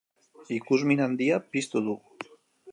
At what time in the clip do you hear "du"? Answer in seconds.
1.91-1.97